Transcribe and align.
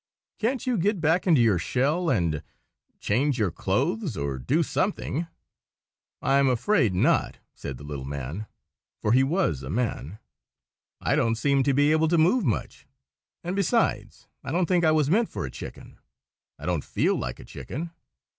Can't 0.39 0.65
you 0.65 0.79
get 0.79 0.99
back 0.99 1.27
into 1.27 1.41
your 1.41 1.59
shell, 1.59 2.09
and—a—change 2.09 3.37
your 3.37 3.51
clothes, 3.51 4.17
or 4.17 4.39
do 4.39 4.63
something?" 4.63 5.27
"I'm 6.23 6.49
afraid 6.49 6.95
not," 6.95 7.37
said 7.53 7.77
the 7.77 7.83
little 7.83 8.03
man 8.05 8.47
(for 8.99 9.11
he 9.13 9.21
was 9.21 9.61
a 9.61 9.69
man). 9.69 10.17
"I 11.01 11.15
don't 11.15 11.35
seem 11.35 11.61
to 11.61 11.75
be 11.75 11.91
able 11.91 12.07
to 12.07 12.17
move 12.17 12.43
much; 12.43 12.87
and 13.43 13.55
besides, 13.55 14.27
I 14.43 14.51
don't 14.51 14.65
think 14.65 14.83
I 14.83 14.89
was 14.89 15.07
meant 15.11 15.29
for 15.29 15.45
a 15.45 15.51
chicken. 15.51 15.99
I 16.57 16.65
don't 16.65 16.83
feel 16.83 17.15
like 17.15 17.39
a 17.39 17.45
chicken." 17.45 17.91